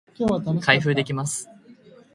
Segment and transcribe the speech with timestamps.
[0.63, 1.47] 開封できます